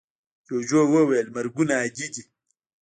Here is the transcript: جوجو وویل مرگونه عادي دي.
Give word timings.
جوجو 0.47 0.81
وویل 0.93 1.27
مرگونه 1.35 1.73
عادي 1.79 2.07
دي. 2.13 2.23